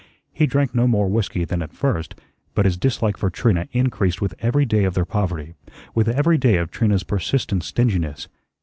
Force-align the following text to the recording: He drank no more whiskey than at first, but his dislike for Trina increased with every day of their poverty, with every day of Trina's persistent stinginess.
He 0.33 0.47
drank 0.47 0.73
no 0.73 0.87
more 0.87 1.07
whiskey 1.07 1.45
than 1.45 1.61
at 1.61 1.73
first, 1.75 2.15
but 2.55 2.65
his 2.65 2.75
dislike 2.75 3.17
for 3.17 3.29
Trina 3.29 3.67
increased 3.71 4.19
with 4.19 4.33
every 4.39 4.65
day 4.65 4.83
of 4.83 4.95
their 4.95 5.05
poverty, 5.05 5.53
with 5.93 6.07
every 6.09 6.39
day 6.39 6.55
of 6.57 6.71
Trina's 6.71 7.03
persistent 7.03 7.63
stinginess. 7.63 8.27